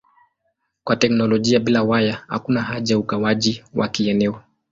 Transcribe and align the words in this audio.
Kwa 0.83 0.95
teknolojia 0.95 1.59
bila 1.59 1.83
waya 1.83 2.23
hakuna 2.27 2.61
haja 2.61 2.95
ya 2.95 2.99
ugawaji 2.99 3.63
wa 3.73 3.87
kieneo. 3.87 4.41